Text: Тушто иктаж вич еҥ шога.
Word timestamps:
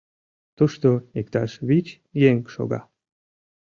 Тушто 0.57 0.89
иктаж 1.19 1.51
вич 1.67 1.87
еҥ 2.29 2.37
шога. 2.53 2.81